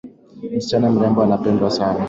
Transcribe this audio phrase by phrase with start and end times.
[0.55, 1.99] Mshichana mrembo anapendwa sana